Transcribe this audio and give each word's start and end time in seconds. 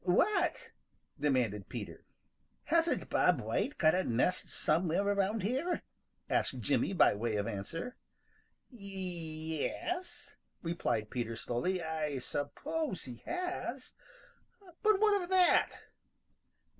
"What?" 0.03 0.71
demanded 1.19 1.69
Peter. 1.69 2.05
"Hasn't 2.63 3.11
Bob 3.11 3.39
White 3.39 3.77
got 3.77 3.93
a 3.93 4.03
nest 4.03 4.49
somewhere 4.49 5.07
around 5.07 5.43
here?" 5.43 5.83
asked 6.27 6.59
Jimmy 6.59 6.91
by 6.91 7.13
way 7.13 7.35
of 7.35 7.45
answer. 7.45 7.97
"Y 8.71 8.79
e 8.79 9.69
s," 9.69 10.37
replied 10.63 11.11
Peter 11.11 11.35
slowly, 11.35 11.83
"I 11.83 12.17
suppose 12.17 13.03
he 13.03 13.17
has. 13.27 13.93
But 14.81 14.99
what 14.99 15.21
of 15.21 15.29
that?" 15.29 15.69